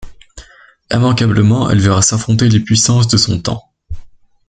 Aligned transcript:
Immanquablement, 0.89 1.69
elle 1.69 1.77
verra 1.79 2.01
s’affronter 2.01 2.49
les 2.49 2.59
puissances 2.59 3.07
de 3.07 3.17
son 3.17 3.39
temps. 3.39 3.71